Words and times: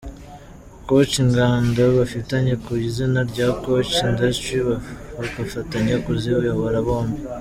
Koch, 0.87 1.13
inganda 1.23 1.81
bafitanye 1.97 2.53
ku 2.63 2.71
izina 2.87 3.19
rya 3.31 3.47
Koch 3.63 3.91
Industries 4.09 4.67
bagafatanya 5.17 5.95
kuziyobora 6.05 6.77
bombi. 6.87 7.19